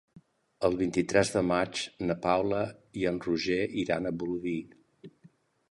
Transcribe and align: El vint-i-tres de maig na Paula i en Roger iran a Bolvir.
El 0.69 0.77
vint-i-tres 0.77 1.31
de 1.33 1.43
maig 1.49 1.83
na 2.07 2.15
Paula 2.23 2.61
i 3.03 3.07
en 3.11 3.21
Roger 3.27 3.61
iran 3.85 4.09
a 4.09 4.15
Bolvir. 4.23 4.59